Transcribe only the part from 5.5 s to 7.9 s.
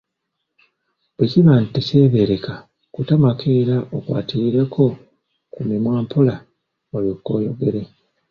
ku mimwa mpola, olyoke oyogere.